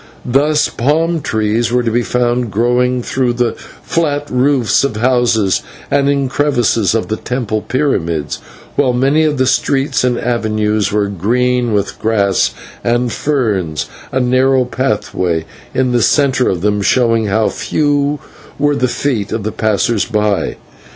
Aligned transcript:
Thus 0.25 0.67
palm 0.67 1.21
trees 1.21 1.71
were 1.71 1.83
to 1.83 1.91
be 1.91 2.01
found 2.01 2.49
growing 2.49 3.03
through 3.03 3.33
the 3.33 3.53
flat 3.83 4.27
roofs 4.31 4.83
of 4.83 4.95
houses, 4.95 5.61
and 5.91 6.09
in 6.09 6.27
crevices 6.27 6.95
of 6.95 7.07
the 7.07 7.17
temple 7.17 7.61
pyramids, 7.61 8.39
while 8.75 8.93
many 8.93 9.25
of 9.25 9.37
the 9.37 9.45
streets 9.45 10.03
and 10.03 10.17
avenues 10.17 10.91
were 10.91 11.05
green 11.07 11.71
with 11.71 11.99
grass 11.99 12.51
and 12.83 13.11
ferns, 13.13 13.85
a 14.11 14.19
narrow 14.19 14.65
pathway 14.65 15.45
in 15.71 15.91
the 15.91 16.01
centre 16.01 16.49
of 16.49 16.61
them 16.61 16.81
showing 16.81 17.27
how 17.27 17.49
few 17.49 18.17
were 18.57 18.75
the 18.75 18.87
feet 18.87 19.31
of 19.31 19.43
the 19.43 19.51
passers 19.51 20.05
by. 20.05 20.55